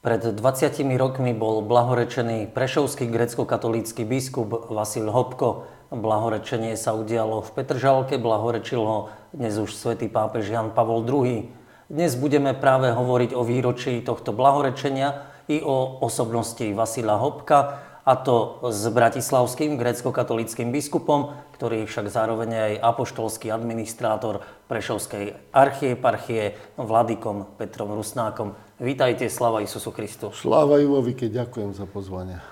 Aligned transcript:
Pred 0.00 0.32
20 0.32 0.80
rokmi 0.96 1.36
bol 1.36 1.60
blahorečený 1.60 2.56
prešovský 2.56 3.04
grecko-katolícky 3.12 4.08
biskup 4.08 4.72
Vasil 4.72 5.04
Hopko. 5.12 5.68
Blahorečenie 5.92 6.72
sa 6.72 6.96
udialo 6.96 7.44
v 7.44 7.52
Petržalke, 7.52 8.16
blahorečil 8.16 8.80
ho 8.80 9.12
dnes 9.36 9.60
už 9.60 9.76
svätý 9.76 10.08
pápež 10.08 10.48
Jan 10.48 10.72
Pavol 10.72 11.04
II. 11.04 11.52
Dnes 11.92 12.16
budeme 12.16 12.56
práve 12.56 12.96
hovoriť 12.96 13.36
o 13.36 13.44
výročí 13.44 14.00
tohto 14.00 14.32
blahorečenia 14.32 15.20
i 15.52 15.60
o 15.60 16.00
osobnosti 16.00 16.64
Vasila 16.72 17.20
Hopka, 17.20 17.89
a 18.10 18.18
to 18.18 18.58
s 18.74 18.90
bratislavským 18.90 19.78
grecko-katolickým 19.78 20.74
biskupom, 20.74 21.30
ktorý 21.54 21.86
je 21.86 21.90
však 21.94 22.10
zároveň 22.10 22.50
aj 22.50 22.72
apoštolský 22.82 23.54
administrátor 23.54 24.42
Prešovskej 24.66 25.54
archieparchie, 25.54 26.58
vladykom 26.74 27.54
Petrom 27.54 27.94
Rusnákom. 27.94 28.58
Vítajte, 28.82 29.30
sláva 29.30 29.62
Isusu 29.62 29.94
Kristu. 29.94 30.34
Sláva 30.34 30.82
Ivovike, 30.82 31.30
ďakujem 31.30 31.70
za 31.70 31.86
pozvanie. 31.86 32.42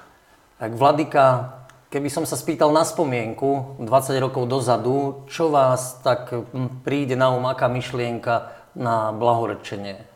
Tak 0.62 0.78
vladyka, 0.78 1.24
keby 1.90 2.06
som 2.06 2.22
sa 2.22 2.38
spýtal 2.38 2.70
na 2.70 2.86
spomienku 2.86 3.82
20 3.82 4.14
rokov 4.22 4.46
dozadu, 4.46 5.26
čo 5.26 5.50
vás 5.50 5.98
tak 6.06 6.30
príde 6.86 7.18
na 7.18 7.34
um, 7.34 7.42
aká 7.50 7.66
myšlienka 7.66 8.54
na 8.78 9.10
blahorečenie? 9.10 10.06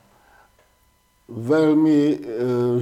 Veľmi 1.32 2.00
e, 2.12 2.16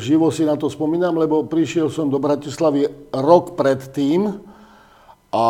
živo 0.02 0.26
si 0.34 0.42
na 0.42 0.58
to 0.58 0.66
spomínam, 0.66 1.14
lebo 1.14 1.46
prišiel 1.46 1.86
som 1.86 2.10
do 2.10 2.18
Bratislavy 2.18 2.82
rok 3.14 3.54
predtým 3.54 4.42
a 5.30 5.44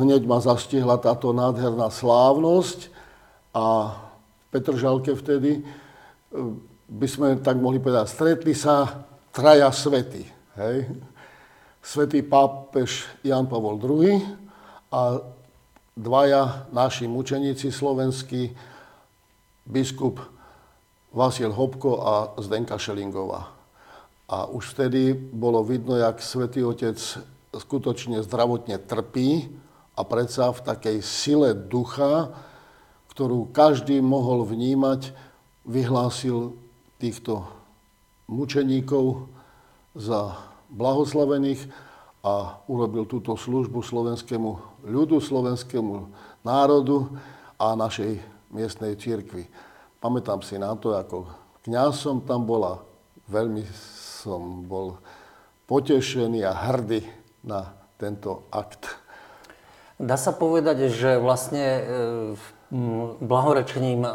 hneď 0.00 0.24
ma 0.24 0.40
zastihla 0.40 0.96
táto 0.96 1.36
nádherná 1.36 1.92
slávnosť 1.92 2.88
a 3.52 3.92
v 3.92 4.44
Petržalke 4.48 5.12
vtedy 5.12 5.60
e, 5.60 5.62
by 6.88 7.04
sme 7.04 7.28
tak 7.44 7.60
mohli 7.60 7.76
povedať, 7.76 8.08
stretli 8.08 8.56
sa 8.56 9.04
traja 9.36 9.68
svety. 9.68 10.24
Hej? 10.56 10.96
Svetý 11.84 12.24
pápež 12.24 13.04
Jan 13.20 13.44
Pavol 13.52 13.76
II 13.76 14.16
a 14.96 15.20
dvaja 15.92 16.72
naši 16.72 17.04
mučeníci 17.04 17.68
slovenskí, 17.68 18.56
biskup 19.68 20.35
Vasil 21.16 21.48
Hopko 21.48 22.04
a 22.04 22.14
Zdenka 22.44 22.76
Šelingová. 22.76 23.48
A 24.28 24.44
už 24.52 24.76
vtedy 24.76 25.16
bolo 25.16 25.64
vidno, 25.64 25.96
jak 25.96 26.20
svätý 26.20 26.60
Otec 26.60 27.00
skutočne 27.56 28.20
zdravotne 28.20 28.76
trpí 28.76 29.48
a 29.96 30.04
predsa 30.04 30.52
v 30.52 30.60
takej 30.60 31.00
sile 31.00 31.56
ducha, 31.56 32.36
ktorú 33.08 33.48
každý 33.48 34.04
mohol 34.04 34.44
vnímať, 34.44 35.16
vyhlásil 35.64 36.52
týchto 37.00 37.48
mučeníkov 38.28 39.32
za 39.96 40.36
blahoslavených 40.68 41.64
a 42.20 42.60
urobil 42.68 43.08
túto 43.08 43.40
službu 43.40 43.80
slovenskému 43.80 44.84
ľudu, 44.84 45.24
slovenskému 45.24 46.12
národu 46.44 47.08
a 47.56 47.72
našej 47.72 48.20
miestnej 48.52 49.00
církvi. 49.00 49.48
Pamätám 50.06 50.38
si 50.38 50.54
na 50.54 50.70
to, 50.78 50.94
ako 50.94 51.26
kňaz 51.66 51.98
som 51.98 52.22
tam 52.22 52.46
bola, 52.46 52.78
veľmi 53.26 53.66
som 54.22 54.62
bol 54.62 55.02
potešený 55.66 56.46
a 56.46 56.54
hrdý 56.54 57.02
na 57.42 57.74
tento 57.98 58.46
akt. 58.54 58.86
Dá 59.98 60.14
sa 60.14 60.30
povedať, 60.30 60.94
že 60.94 61.18
vlastne 61.18 61.64
e, 61.66 61.82
blahorečením 63.18 64.06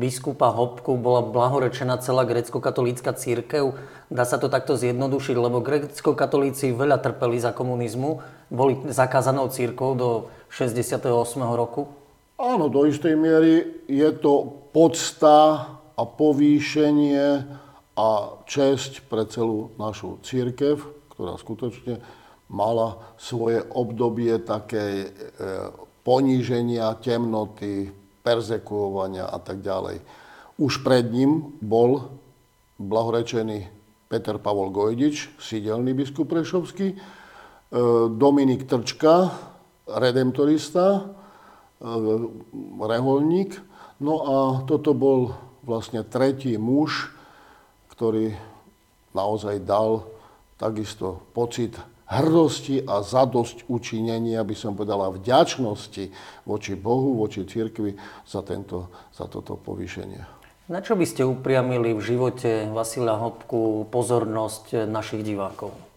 biskupa 0.00 0.48
Hopku 0.48 0.96
bola 0.96 1.20
blahorečená 1.20 2.00
celá 2.00 2.24
grecko-katolícka 2.24 3.12
církev. 3.12 3.76
Dá 4.08 4.24
sa 4.24 4.40
to 4.40 4.48
takto 4.48 4.80
zjednodušiť, 4.80 5.36
lebo 5.36 5.60
grecko-katolíci 5.60 6.72
veľa 6.72 7.04
trpeli 7.04 7.36
za 7.36 7.52
komunizmu, 7.52 8.24
boli 8.48 8.80
zakázanou 8.88 9.52
církou 9.52 9.92
do 9.92 10.32
68. 10.48 11.04
roku. 11.52 11.97
Áno, 12.38 12.70
do 12.70 12.86
istej 12.86 13.18
miery 13.18 13.82
je 13.90 14.14
to 14.14 14.46
podsta 14.70 15.74
a 15.98 16.02
povýšenie 16.06 17.42
a 17.98 18.08
česť 18.46 19.10
pre 19.10 19.26
celú 19.26 19.74
našu 19.74 20.22
církev, 20.22 20.78
ktorá 21.10 21.34
skutočne 21.34 21.98
mala 22.46 22.94
svoje 23.18 23.58
obdobie 23.74 24.38
také 24.38 24.86
e, 25.02 25.06
poníženia, 26.06 27.02
temnoty, 27.02 27.90
perzekuovania 28.22 29.26
a 29.26 29.42
tak 29.42 29.58
ďalej. 29.58 29.98
Už 30.62 30.86
pred 30.86 31.10
ním 31.10 31.58
bol 31.58 32.06
blahorečený 32.78 33.66
Peter 34.06 34.38
Pavol 34.38 34.70
Gojdič, 34.70 35.42
sídelný 35.42 35.90
biskup 35.90 36.30
Prešovský, 36.30 36.94
e, 36.94 36.96
Dominik 38.14 38.62
Trčka, 38.70 39.26
redemptorista, 39.90 41.17
reholník. 42.78 43.58
No 43.98 44.14
a 44.22 44.36
toto 44.66 44.94
bol 44.94 45.34
vlastne 45.66 46.06
tretí 46.06 46.54
muž, 46.54 47.10
ktorý 47.90 48.34
naozaj 49.14 49.62
dal 49.66 50.06
takisto 50.58 51.22
pocit 51.34 51.74
hrdosti 52.08 52.82
a 52.88 53.04
zadosť 53.04 53.68
učinenia, 53.68 54.40
by 54.40 54.56
som 54.56 54.72
povedala, 54.72 55.12
vďačnosti 55.12 56.08
voči 56.48 56.72
Bohu, 56.72 57.20
voči 57.20 57.44
cirkvi 57.44 57.94
za, 58.24 58.40
tento, 58.40 58.88
za 59.12 59.28
toto 59.28 59.60
povýšenie. 59.60 60.38
Na 60.68 60.84
čo 60.84 60.96
by 60.96 61.04
ste 61.08 61.24
upriamili 61.24 61.96
v 61.96 62.00
živote 62.00 62.68
Vasila 62.68 63.16
Hopku 63.16 63.88
pozornosť 63.88 64.88
našich 64.88 65.24
divákov? 65.24 65.87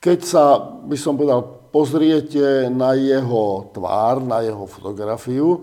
Keď 0.00 0.18
sa, 0.24 0.56
by 0.80 0.96
som 0.96 1.12
povedal, 1.12 1.68
pozriete 1.68 2.72
na 2.72 2.96
jeho 2.96 3.68
tvár, 3.68 4.24
na 4.24 4.40
jeho 4.40 4.64
fotografiu, 4.64 5.60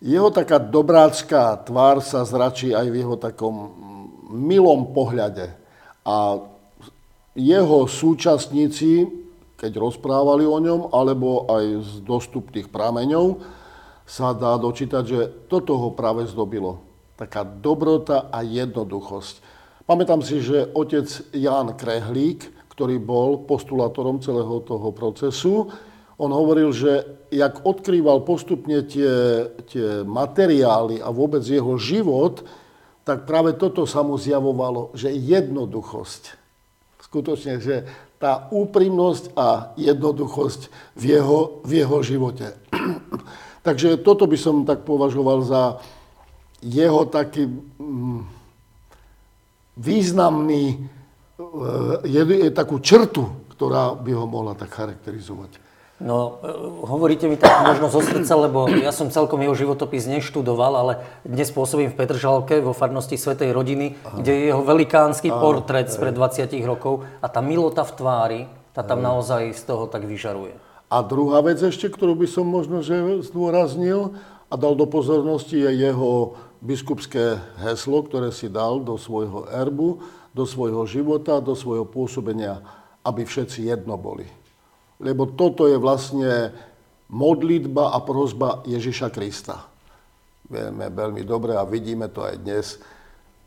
jeho 0.00 0.32
taká 0.32 0.56
dobrácká 0.56 1.60
tvár 1.60 2.00
sa 2.00 2.24
zračí 2.24 2.72
aj 2.72 2.88
v 2.88 3.04
jeho 3.04 3.20
takom 3.20 3.76
milom 4.32 4.96
pohľade. 4.96 5.52
A 6.08 6.40
jeho 7.36 7.84
súčasníci, 7.84 9.12
keď 9.60 9.76
rozprávali 9.76 10.48
o 10.48 10.56
ňom, 10.56 10.88
alebo 10.96 11.44
aj 11.44 11.64
z 11.84 11.92
dostupných 12.00 12.72
prameňov, 12.72 13.44
sa 14.08 14.32
dá 14.32 14.56
dočítať, 14.56 15.04
že 15.04 15.20
toto 15.52 15.76
ho 15.76 15.92
práve 15.92 16.24
zdobilo. 16.24 16.80
Taká 17.20 17.44
dobrota 17.44 18.32
a 18.32 18.40
jednoduchosť. 18.40 19.44
Pamätám 19.84 20.24
si, 20.24 20.40
že 20.40 20.64
otec 20.72 21.04
Jan 21.36 21.76
Krehlík, 21.76 22.55
ktorý 22.76 23.00
bol 23.00 23.48
postulátorom 23.48 24.20
celého 24.20 24.60
toho 24.60 24.92
procesu, 24.92 25.72
on 26.20 26.32
hovoril, 26.32 26.72
že 26.72 27.24
jak 27.32 27.64
odkrýval 27.64 28.24
postupne 28.24 28.84
tie, 28.84 29.44
tie 29.68 30.04
materiály 30.04 31.00
a 31.00 31.08
vôbec 31.12 31.40
jeho 31.44 31.76
život, 31.80 32.44
tak 33.04 33.24
práve 33.24 33.56
toto 33.56 33.88
sa 33.88 34.04
mu 34.04 34.20
zjavovalo, 34.20 34.92
že 34.92 35.12
jednoduchosť 35.12 36.46
skutočne, 37.06 37.62
že 37.62 37.86
tá 38.18 38.50
úprimnosť 38.50 39.32
a 39.38 39.72
jednoduchosť 39.78 40.60
v 40.98 41.02
jeho, 41.16 41.62
v 41.62 41.70
jeho 41.80 41.98
živote. 42.02 42.46
Takže 43.66 44.02
toto 44.02 44.26
by 44.26 44.36
som 44.36 44.66
tak 44.66 44.82
považoval 44.82 45.46
za 45.46 45.62
jeho 46.60 47.06
taký 47.06 47.46
mm, 47.78 48.20
významný, 49.78 50.88
je, 52.04 52.22
je 52.24 52.50
takú 52.52 52.80
črtu, 52.80 53.28
ktorá 53.56 53.96
by 53.96 54.10
ho 54.16 54.24
mohla 54.24 54.56
tak 54.56 54.72
charakterizovať. 54.72 55.64
No, 55.96 56.44
e, 56.44 56.52
hovoríte 56.84 57.24
mi 57.24 57.40
tak 57.40 57.64
možno 57.64 57.88
zo 57.88 58.04
srdca, 58.04 58.36
lebo 58.36 58.68
ja 58.68 58.92
som 58.92 59.08
celkom 59.08 59.40
jeho 59.40 59.56
životopis 59.56 60.04
neštudoval, 60.04 60.72
ale 60.76 60.92
dnes 61.24 61.48
pôsobím 61.48 61.88
v 61.88 61.96
Petržalke 61.96 62.60
vo 62.60 62.76
farnosti 62.76 63.16
Svetej 63.16 63.56
rodiny, 63.56 63.96
Aha. 64.04 64.20
kde 64.20 64.32
je 64.32 64.42
jeho 64.52 64.60
velikánsky 64.60 65.32
Aha. 65.32 65.40
portrét 65.40 65.88
spred 65.88 66.12
20 66.12 66.52
rokov 66.68 67.08
a 67.24 67.32
tá 67.32 67.40
milota 67.40 67.80
v 67.80 67.92
tvári, 67.96 68.40
tá 68.76 68.84
tam 68.84 69.00
Aha. 69.00 69.08
naozaj 69.16 69.56
z 69.56 69.62
toho 69.64 69.88
tak 69.88 70.04
vyžaruje. 70.04 70.52
A 70.92 71.00
druhá 71.00 71.40
vec 71.40 71.64
ešte, 71.64 71.88
ktorú 71.88 72.12
by 72.12 72.28
som 72.28 72.44
možno 72.44 72.84
že 72.84 73.24
zdôraznil 73.32 74.20
a 74.52 74.54
dal 74.54 74.76
do 74.76 74.84
pozornosti, 74.84 75.56
je 75.56 75.72
jeho 75.80 76.36
biskupské 76.60 77.40
heslo, 77.64 78.04
ktoré 78.04 78.36
si 78.36 78.52
dal 78.52 78.84
do 78.84 79.00
svojho 79.00 79.48
erbu, 79.48 80.04
do 80.36 80.44
svojho 80.44 80.84
života, 80.84 81.40
do 81.40 81.56
svojho 81.56 81.88
pôsobenia, 81.88 82.60
aby 83.00 83.24
všetci 83.24 83.72
jedno 83.72 83.96
boli. 83.96 84.28
Lebo 85.00 85.32
toto 85.32 85.64
je 85.64 85.80
vlastne 85.80 86.52
modlitba 87.08 87.96
a 87.96 88.04
prozba 88.04 88.60
Ježiša 88.68 89.08
Krista. 89.08 89.64
Vieme 90.52 90.92
veľmi 90.92 91.24
dobre 91.24 91.56
a 91.56 91.64
vidíme 91.64 92.12
to 92.12 92.20
aj 92.20 92.36
dnes, 92.36 92.66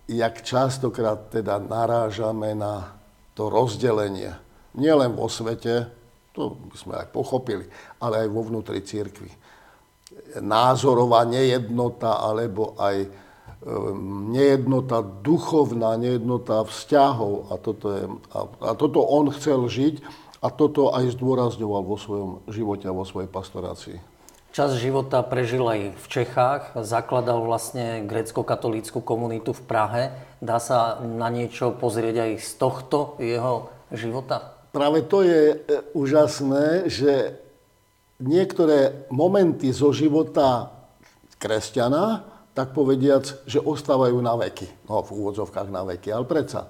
jak 0.09 0.41
častokrát 0.41 1.29
teda 1.29 1.61
narážame 1.61 2.57
na 2.57 2.97
to 3.37 3.53
rozdelenie. 3.53 4.33
Nielen 4.73 5.13
vo 5.13 5.29
svete, 5.29 5.85
to 6.33 6.57
by 6.57 6.77
sme 6.77 6.93
aj 6.97 7.07
pochopili, 7.13 7.69
ale 8.01 8.25
aj 8.25 8.29
vo 8.33 8.41
vnútri 8.49 8.81
církvy. 8.81 9.29
Názorová 10.41 11.21
nejednota 11.29 12.17
alebo 12.17 12.73
aj 12.81 13.28
nejednota 14.31 15.03
duchovná, 15.03 15.99
nejednota 15.99 16.63
vzťahov 16.63 17.51
a 17.51 17.53
toto, 17.59 17.85
je, 17.91 18.03
a, 18.31 18.39
a 18.47 18.71
toto 18.71 19.03
on 19.03 19.27
chcel 19.35 19.67
žiť 19.67 19.99
a 20.39 20.47
toto 20.47 20.95
aj 20.95 21.19
zdôrazňoval 21.19 21.83
vo 21.83 21.97
svojom 21.99 22.31
živote 22.47 22.87
a 22.87 22.95
vo 22.95 23.03
svojej 23.03 23.27
pastorácii. 23.27 23.99
Čas 24.49 24.81
života 24.81 25.21
prežil 25.21 25.61
aj 25.61 25.93
v 25.93 26.05
Čechách, 26.09 26.73
zakladal 26.81 27.45
vlastne 27.45 28.01
grecko-katolícku 28.07 29.03
komunitu 29.03 29.53
v 29.53 29.61
Prahe. 29.61 30.03
Dá 30.41 30.57
sa 30.57 30.97
na 31.05 31.29
niečo 31.29 31.75
pozrieť 31.75 32.25
aj 32.25 32.31
z 32.41 32.51
tohto 32.57 33.19
jeho 33.21 33.69
života? 33.93 34.57
Práve 34.73 35.05
to 35.05 35.21
je 35.21 35.41
e, 35.53 35.55
úžasné, 35.93 36.89
že 36.89 37.37
niektoré 38.17 39.05
momenty 39.13 39.69
zo 39.69 39.93
života 39.93 40.73
kresťana, 41.37 42.25
tak 42.53 42.75
povediac, 42.75 43.45
že 43.47 43.63
ostávajú 43.63 44.19
na 44.19 44.35
veky. 44.35 44.67
No, 44.89 45.01
v 45.05 45.15
úvodzovkách 45.15 45.69
na 45.71 45.85
veky, 45.85 46.11
ale 46.11 46.25
predsa. 46.27 46.67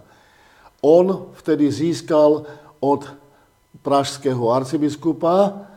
On 0.79 1.33
vtedy 1.35 1.67
získal 1.67 2.45
od 2.79 3.01
pražského 3.83 4.47
arcibiskupa 4.51 5.67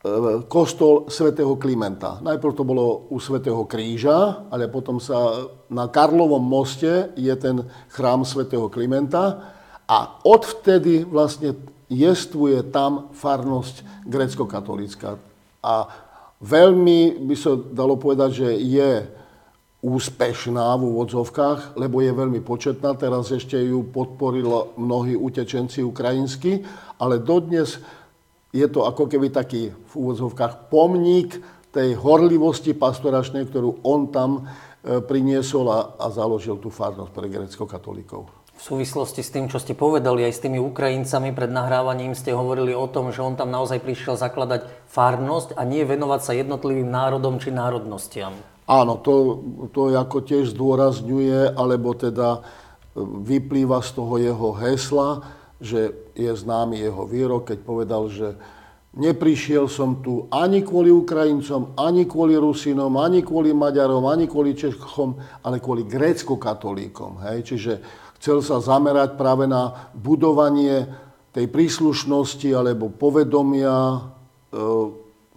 E, 0.00 0.08
kostol 0.48 1.12
svätého 1.12 1.60
Klimenta. 1.60 2.24
Najprv 2.24 2.56
to 2.56 2.64
bolo 2.64 3.04
u 3.12 3.20
svätého 3.20 3.68
Kríža, 3.68 4.48
ale 4.48 4.64
potom 4.72 4.96
sa 4.96 5.44
na 5.68 5.92
Karlovom 5.92 6.40
moste 6.40 7.12
je 7.20 7.28
ten 7.36 7.68
chrám 7.92 8.24
svätého 8.24 8.72
Klimenta 8.72 9.52
a 9.84 10.16
odvtedy 10.24 11.04
vlastne 11.04 11.52
jestvuje 11.92 12.72
tam 12.72 13.12
farnosť 13.12 14.08
grecko-katolícka. 14.08 15.20
A 15.60 15.74
veľmi 16.40 17.20
by 17.28 17.36
sa 17.36 17.60
dalo 17.60 18.00
povedať, 18.00 18.30
že 18.40 18.48
je 18.56 19.04
úspešná 19.80 20.76
v 20.76 20.82
úvodzovkách, 20.92 21.80
lebo 21.80 22.04
je 22.04 22.12
veľmi 22.12 22.44
početná. 22.44 22.92
Teraz 23.00 23.32
ešte 23.32 23.56
ju 23.56 23.80
podporilo 23.88 24.76
mnohí 24.76 25.16
utečenci 25.16 25.80
ukrajinskí, 25.80 26.60
ale 27.00 27.16
dodnes 27.16 27.80
je 28.52 28.66
to 28.68 28.84
ako 28.84 29.08
keby 29.08 29.32
taký 29.32 29.72
v 29.72 29.92
úvodzovkách 29.96 30.68
pomník 30.68 31.40
tej 31.72 31.96
horlivosti 31.96 32.76
pastoračnej, 32.76 33.46
ktorú 33.46 33.80
on 33.86 34.10
tam 34.10 34.30
e, 34.84 35.00
priniesol 35.00 35.70
a, 35.70 35.80
a 35.96 36.06
založil 36.10 36.58
tú 36.58 36.68
farnosť 36.68 37.12
pre 37.14 37.26
grecko-katolíkov. 37.30 38.40
V 38.60 38.76
súvislosti 38.76 39.24
s 39.24 39.32
tým, 39.32 39.48
čo 39.48 39.56
ste 39.56 39.72
povedali 39.72 40.20
aj 40.28 40.36
s 40.36 40.44
tými 40.44 40.60
Ukrajincami 40.60 41.32
pred 41.32 41.48
nahrávaním, 41.48 42.12
ste 42.12 42.36
hovorili 42.36 42.76
o 42.76 42.84
tom, 42.92 43.08
že 43.08 43.24
on 43.24 43.32
tam 43.32 43.48
naozaj 43.48 43.80
prišiel 43.80 44.20
zakladať 44.20 44.68
farnosť 44.84 45.56
a 45.56 45.64
nie 45.64 45.80
venovať 45.80 46.20
sa 46.20 46.36
jednotlivým 46.36 46.92
národom 46.92 47.40
či 47.40 47.48
národnostiam. 47.48 48.36
Áno, 48.70 49.02
to, 49.02 49.42
to 49.74 49.90
ako 49.90 50.22
tiež 50.22 50.54
zdôrazňuje, 50.54 51.58
alebo 51.58 51.90
teda 51.98 52.38
e, 52.38 52.40
vyplýva 53.02 53.82
z 53.82 53.90
toho 53.98 54.14
jeho 54.14 54.48
hesla, 54.54 55.26
že 55.58 55.90
je 56.14 56.30
známy 56.30 56.78
jeho 56.78 57.02
výrok, 57.02 57.50
keď 57.50 57.58
povedal, 57.66 58.06
že 58.06 58.38
neprišiel 58.94 59.66
som 59.66 59.98
tu 59.98 60.30
ani 60.30 60.62
kvôli 60.62 60.94
Ukrajincom, 60.94 61.74
ani 61.74 62.06
kvôli 62.06 62.38
Rusinom, 62.38 62.94
ani 62.94 63.26
kvôli 63.26 63.50
Maďarom, 63.50 64.06
ani 64.06 64.30
kvôli 64.30 64.54
Čechom, 64.54 65.18
ale 65.42 65.58
kvôli 65.58 65.90
grécko-katolíkom. 65.90 67.26
Hej? 67.26 67.50
Čiže 67.50 67.72
chcel 68.22 68.38
sa 68.38 68.62
zamerať 68.62 69.18
práve 69.18 69.50
na 69.50 69.90
budovanie 69.98 70.86
tej 71.34 71.50
príslušnosti 71.50 72.54
alebo 72.54 72.86
povedomia 72.86 73.74
e, 73.74 73.98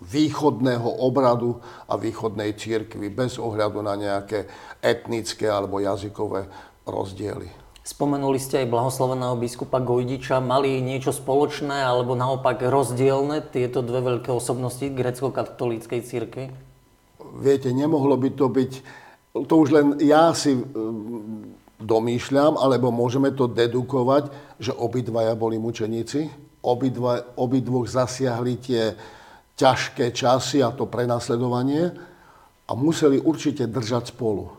východného 0.04 1.00
obradu 1.00 1.64
a 1.88 1.96
východnej 1.96 2.54
církvy 2.60 3.08
bez 3.08 3.40
ohľadu 3.40 3.80
na 3.80 3.96
nejaké 3.96 4.46
etnické 4.84 5.48
alebo 5.48 5.80
jazykové 5.80 6.52
rozdiely. 6.84 7.64
Spomenuli 7.84 8.40
ste 8.40 8.64
aj 8.64 8.72
blahoslaveného 8.72 9.36
biskupa 9.36 9.84
Gojdiča. 9.84 10.40
Mali 10.40 10.80
niečo 10.80 11.12
spoločné 11.12 11.84
alebo 11.84 12.16
naopak 12.16 12.64
rozdielne 12.64 13.44
tieto 13.44 13.84
dve 13.84 14.00
veľké 14.00 14.32
osobnosti 14.32 14.88
grecko-katolíckej 14.88 16.00
církvy? 16.00 16.46
Viete, 17.34 17.76
nemohlo 17.76 18.16
by 18.16 18.30
to 18.40 18.48
byť, 18.48 18.72
to 19.36 19.54
už 19.58 19.70
len 19.76 19.88
ja 20.00 20.32
si 20.32 20.56
mm, 20.56 21.84
domýšľam, 21.84 22.56
alebo 22.56 22.94
môžeme 22.94 23.36
to 23.36 23.52
dedukovať, 23.52 24.32
že 24.64 24.72
obidvaja 24.72 25.36
boli 25.36 25.60
mučeníci, 25.60 26.32
obidva, 26.64 27.36
obidvoch 27.36 27.90
zasiahli 27.92 28.54
tie 28.64 28.84
ťažké 29.56 30.14
časy 30.14 30.66
a 30.66 30.74
to 30.74 30.90
prenasledovanie 30.90 31.94
a 32.68 32.72
museli 32.74 33.22
určite 33.22 33.70
držať 33.70 34.16
spolu. 34.16 34.50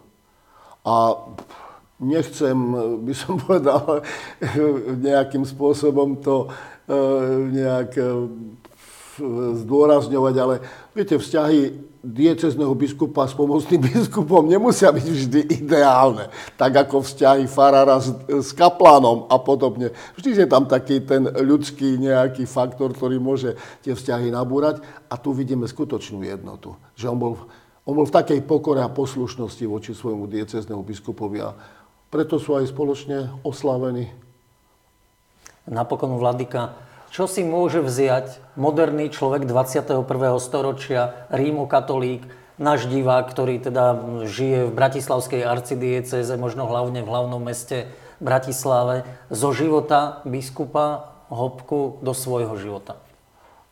A 0.85 1.19
nechcem, 1.99 2.57
by 3.03 3.15
som 3.15 3.39
povedal, 3.43 4.05
nejakým 5.01 5.43
spôsobom 5.49 6.21
to 6.21 6.47
e, 6.47 6.97
nejak 7.51 7.91
e, 7.97 8.05
zdôrazňovať, 9.65 10.35
ale 10.39 10.55
viete, 10.93 11.17
vzťahy 11.19 11.94
diecezného 12.05 12.77
biskupa 12.77 13.25
s 13.25 13.33
pomocným 13.33 13.81
biskupom 13.89 14.45
nemusia 14.45 14.93
byť 14.93 15.07
vždy 15.09 15.41
ideálne. 15.65 16.29
Tak 16.61 16.87
ako 16.87 17.01
vzťahy 17.01 17.49
farára 17.49 17.97
s, 17.99 18.13
s 18.29 18.53
kaplánom 18.53 19.25
a 19.33 19.41
podobne. 19.41 19.97
Vždy 20.21 20.45
je 20.45 20.47
tam 20.47 20.69
taký 20.69 21.01
ten 21.01 21.25
ľudský 21.25 21.97
nejaký 21.97 22.45
faktor, 22.45 22.93
ktorý 22.93 23.17
môže 23.17 23.57
tie 23.81 23.97
vzťahy 23.97 24.29
nabúrať. 24.29 24.85
A 25.09 25.17
tu 25.17 25.33
vidíme 25.33 25.65
skutočnú 25.65 26.21
jednotu. 26.21 26.77
Že 26.95 27.17
on 27.17 27.19
bol, 27.19 27.35
on 27.89 27.95
bol 27.97 28.07
v 28.07 28.17
takej 28.21 28.45
pokore 28.45 28.85
a 28.85 28.93
poslušnosti 28.93 29.65
voči 29.65 29.97
svojmu 29.97 30.29
dieceznému 30.29 30.85
biskupovi 30.85 31.41
a 31.41 31.57
preto 32.13 32.39
sú 32.39 32.55
aj 32.55 32.71
spoločne 32.71 33.43
oslavení. 33.43 34.07
Napokon, 35.65 36.21
Vladika, 36.21 36.77
čo 37.15 37.31
si 37.31 37.47
môže 37.47 37.79
vziať 37.79 38.59
moderný 38.59 39.07
človek 39.07 39.47
21. 39.47 40.03
storočia, 40.43 41.31
rímokatolík, 41.31 42.27
náš 42.59 42.91
divák, 42.91 43.31
ktorý 43.31 43.63
teda 43.63 44.03
žije 44.27 44.67
v 44.67 44.75
Bratislavskej 44.75 45.47
arcidieceze, 45.47 46.35
možno 46.35 46.67
hlavne 46.67 47.07
v 47.07 47.11
hlavnom 47.15 47.39
meste 47.39 47.87
Bratislave, 48.19 49.07
zo 49.31 49.55
života 49.55 50.27
biskupa 50.27 51.15
Hopku 51.31 52.03
do 52.03 52.11
svojho 52.11 52.59
života? 52.59 52.99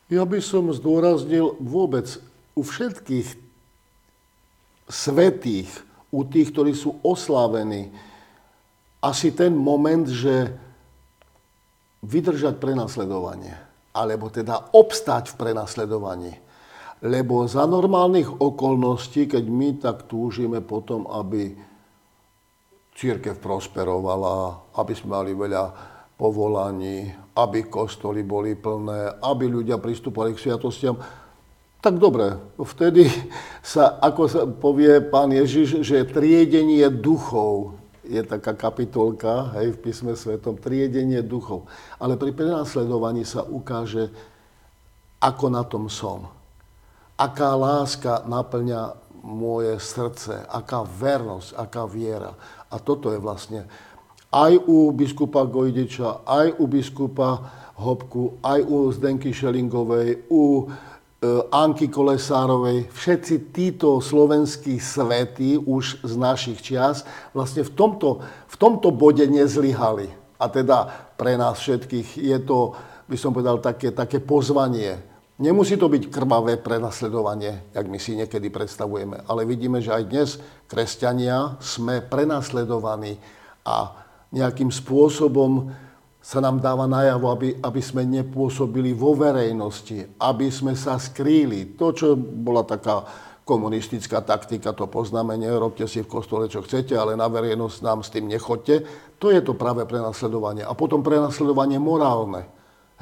Ja 0.07 0.23
by 0.23 0.39
som 0.39 0.71
zdôraznil 0.71 1.59
vôbec 1.59 2.23
u 2.55 2.63
všetkých 2.63 3.27
svetých, 4.87 5.71
u 6.15 6.23
tých, 6.23 6.55
ktorí 6.55 6.79
sú 6.79 6.95
oslávení, 7.03 7.91
asi 9.03 9.35
ten 9.35 9.51
moment, 9.51 10.07
že 10.07 10.55
vydržať 12.03 12.59
prenasledovanie, 12.59 13.55
alebo 13.95 14.27
teda 14.29 14.75
obstať 14.75 15.33
v 15.33 15.39
prenasledovaní. 15.39 16.35
Lebo 17.03 17.47
za 17.51 17.67
normálnych 17.67 18.39
okolností, 18.39 19.27
keď 19.27 19.45
my 19.47 19.69
tak 19.83 20.07
túžime 20.07 20.63
potom, 20.63 21.07
aby 21.11 21.51
církev 22.95 23.43
prosperovala, 23.43 24.71
aby 24.79 24.93
sme 24.95 25.19
mali 25.19 25.33
veľa 25.35 25.65
povolaní, 26.15 27.11
aby 27.35 27.67
kostoly 27.67 28.23
boli 28.23 28.55
plné, 28.55 29.19
aby 29.19 29.51
ľudia 29.51 29.83
pristúpali 29.83 30.31
k 30.37 30.43
sviatostiam, 30.47 30.95
tak 31.83 31.99
dobre, 31.99 32.39
vtedy 32.63 33.11
sa, 33.59 33.99
ako 33.99 34.23
sa 34.31 34.47
povie 34.47 35.03
pán 35.03 35.35
Ježiš, 35.35 35.83
že 35.83 36.07
triedenie 36.07 36.87
duchov 36.87 37.82
je 38.13 38.21
taká 38.21 38.53
kapitolka 38.53 39.57
hej, 39.57 39.73
v 39.73 39.89
písme 39.89 40.13
svetom, 40.13 40.61
triedenie 40.61 41.25
duchov. 41.25 41.65
Ale 41.97 42.21
pri 42.21 42.37
prenasledovaní 42.37 43.25
sa 43.25 43.41
ukáže, 43.41 44.13
ako 45.17 45.47
na 45.49 45.65
tom 45.65 45.89
som. 45.89 46.29
Aká 47.17 47.57
láska 47.57 48.29
naplňa 48.29 49.01
moje 49.25 49.81
srdce, 49.81 50.45
aká 50.45 50.85
vernosť, 50.85 51.57
aká 51.57 51.89
viera. 51.89 52.37
A 52.69 52.77
toto 52.77 53.09
je 53.09 53.17
vlastne 53.17 53.65
aj 54.33 54.61
u 54.65 54.93
biskupa 54.93 55.49
Gojdiča, 55.49 56.27
aj 56.29 56.61
u 56.61 56.65
biskupa 56.69 57.61
Hopku, 57.81 58.41
aj 58.45 58.61
u 58.69 58.93
Zdenky 58.93 59.33
Šelingovej, 59.33 60.29
u 60.29 60.69
Anky 61.55 61.87
Kolesárovej, 61.87 62.91
všetci 62.91 63.55
títo 63.55 64.03
slovenskí 64.03 64.83
svety 64.83 65.55
už 65.55 66.03
z 66.03 66.15
našich 66.19 66.59
čias 66.59 67.07
vlastne 67.31 67.63
v 67.63 67.71
tomto, 67.71 68.27
v 68.27 68.57
tomto 68.59 68.91
bode 68.91 69.23
nezlyhali. 69.31 70.11
A 70.43 70.51
teda 70.51 70.91
pre 71.15 71.39
nás 71.39 71.63
všetkých 71.63 72.19
je 72.19 72.39
to, 72.43 72.75
by 73.07 73.15
som 73.15 73.31
povedal, 73.31 73.63
také, 73.63 73.95
také 73.95 74.19
pozvanie. 74.19 74.99
Nemusí 75.39 75.79
to 75.79 75.87
byť 75.87 76.11
krvavé 76.11 76.59
prenasledovanie, 76.59 77.71
jak 77.71 77.87
my 77.87 77.99
si 78.03 78.19
niekedy 78.19 78.51
predstavujeme, 78.51 79.23
ale 79.31 79.47
vidíme, 79.47 79.79
že 79.79 79.95
aj 79.95 80.05
dnes 80.11 80.29
kresťania 80.67 81.55
sme 81.63 82.03
prenasledovaní 82.03 83.23
a 83.63 83.95
nejakým 84.35 84.75
spôsobom 84.75 85.71
sa 86.23 86.39
nám 86.39 86.63
dáva 86.63 86.87
najavo, 86.87 87.27
aby, 87.35 87.49
aby 87.59 87.83
sme 87.83 88.07
nepôsobili 88.07 88.95
vo 88.95 89.19
verejnosti, 89.19 90.23
aby 90.23 90.55
sme 90.55 90.79
sa 90.79 90.95
skrýli. 90.95 91.75
To, 91.75 91.91
čo 91.91 92.15
bola 92.15 92.63
taká 92.63 93.03
komunistická 93.43 94.23
taktika, 94.23 94.71
to 94.71 94.87
poznáme, 94.87 95.35
nerobte 95.35 95.83
si 95.91 95.99
v 95.99 96.07
kostole, 96.07 96.47
čo 96.47 96.63
chcete, 96.63 96.95
ale 96.95 97.19
na 97.19 97.27
verejnosť 97.27 97.77
nám 97.83 98.07
s 98.07 98.15
tým 98.15 98.31
nechoďte. 98.31 98.87
To 99.19 99.35
je 99.35 99.43
to 99.43 99.59
práve 99.59 99.83
prenasledovanie. 99.83 100.63
A 100.63 100.79
potom 100.79 101.03
prenasledovanie 101.03 101.83
morálne. 101.83 102.47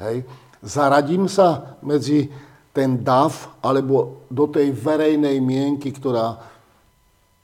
Hej. 0.01 0.25
Zaradím 0.65 1.29
sa 1.29 1.77
medzi 1.85 2.33
ten 2.73 3.05
dav 3.05 3.53
alebo 3.61 4.25
do 4.33 4.49
tej 4.49 4.73
verejnej 4.73 5.37
mienky, 5.37 5.93
ktorá 5.93 6.41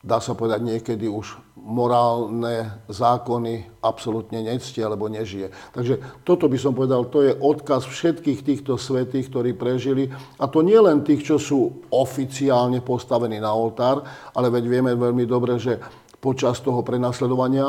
dá 0.01 0.17
sa 0.17 0.33
povedať 0.33 0.65
niekedy 0.65 1.05
už 1.05 1.46
morálne 1.65 2.85
zákony 2.87 3.81
absolútne 3.83 4.39
nectie 4.45 4.85
alebo 4.85 5.11
nežije. 5.11 5.51
Takže 5.73 6.23
toto 6.23 6.47
by 6.47 6.57
som 6.59 6.71
povedal, 6.71 7.09
to 7.11 7.25
je 7.25 7.35
odkaz 7.35 7.83
všetkých 7.83 8.45
týchto 8.45 8.79
svetých, 8.79 9.27
ktorí 9.27 9.51
prežili. 9.57 10.07
A 10.39 10.45
to 10.47 10.63
nie 10.63 10.77
len 10.79 11.03
tých, 11.03 11.27
čo 11.27 11.35
sú 11.35 11.83
oficiálne 11.91 12.79
postavení 12.79 13.41
na 13.41 13.51
oltár, 13.51 14.05
ale 14.31 14.47
veď 14.47 14.63
vieme 14.69 14.91
veľmi 14.95 15.27
dobre, 15.27 15.59
že 15.59 15.75
počas 16.23 16.63
toho 16.63 16.81
prenasledovania 16.81 17.67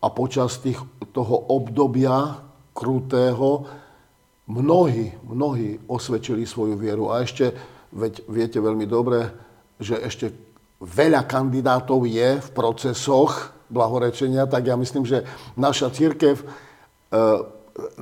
a 0.00 0.06
počas 0.10 0.58
tých, 0.58 0.80
toho 1.14 1.54
obdobia 1.54 2.40
krutého 2.74 3.68
mnohí, 4.50 5.14
mnohí 5.22 5.78
osvedčili 5.86 6.48
svoju 6.48 6.74
vieru. 6.74 7.14
A 7.14 7.22
ešte, 7.22 7.54
veď 7.94 8.26
viete 8.26 8.58
veľmi 8.58 8.86
dobre, 8.90 9.30
že 9.78 9.96
ešte 10.02 10.49
veľa 10.80 11.28
kandidátov 11.28 12.08
je 12.08 12.40
v 12.40 12.48
procesoch 12.56 13.52
blahorečenia, 13.70 14.48
tak 14.48 14.66
ja 14.66 14.74
myslím, 14.74 15.06
že 15.06 15.22
naša 15.54 15.92
církev 15.92 16.40
e, 16.40 16.44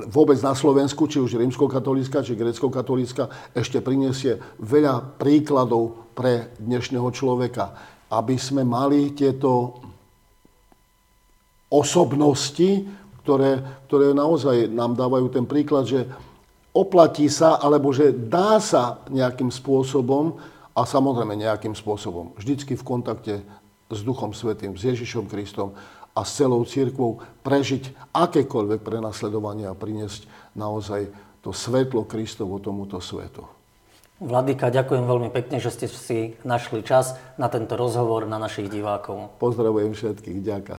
vôbec 0.09 0.39
na 0.41 0.57
Slovensku, 0.57 1.11
či 1.11 1.21
už 1.21 1.37
rímskokatolícka, 1.37 2.25
či 2.25 2.39
grecko-katolícka, 2.39 3.53
ešte 3.53 3.83
prinesie 3.85 4.41
veľa 4.63 5.21
príkladov 5.21 6.15
pre 6.17 6.55
dnešného 6.57 7.09
človeka, 7.13 7.75
aby 8.09 8.39
sme 8.41 8.65
mali 8.65 9.13
tieto 9.13 9.83
osobnosti, 11.69 12.89
ktoré, 13.23 13.61
ktoré 13.87 14.17
naozaj 14.17 14.73
nám 14.73 14.97
dávajú 14.97 15.29
ten 15.29 15.45
príklad, 15.45 15.85
že 15.85 16.09
oplatí 16.73 17.29
sa, 17.29 17.61
alebo 17.61 17.93
že 17.93 18.15
dá 18.15 18.57
sa 18.57 19.05
nejakým 19.13 19.53
spôsobom 19.53 20.41
a 20.79 20.87
samozrejme 20.87 21.35
nejakým 21.35 21.75
spôsobom, 21.75 22.39
vždycky 22.39 22.79
v 22.79 22.87
kontakte 22.87 23.35
s 23.91 24.01
Duchom 24.07 24.31
Svetým, 24.31 24.79
s 24.79 24.87
Ježišom 24.87 25.27
Kristom 25.27 25.75
a 26.15 26.23
s 26.23 26.39
celou 26.39 26.63
církvou 26.63 27.19
prežiť 27.43 28.15
akékoľvek 28.15 28.87
prenasledovanie 28.87 29.67
a 29.67 29.75
priniesť 29.75 30.31
naozaj 30.55 31.11
to 31.43 31.51
svetlo 31.51 32.07
Kristovo 32.07 32.63
tomuto 32.63 33.03
svetu. 33.03 33.43
Vladyka, 34.19 34.75
ďakujem 34.75 35.07
veľmi 35.07 35.31
pekne, 35.31 35.63
že 35.63 35.71
ste 35.71 35.87
si 35.87 36.35
našli 36.43 36.83
čas 36.83 37.15
na 37.39 37.47
tento 37.47 37.79
rozhovor 37.79 38.27
na 38.27 38.35
našich 38.35 38.67
divákov. 38.67 39.31
Pozdravujem 39.39 39.95
všetkých, 39.95 40.39
ďakujem. 40.43 40.67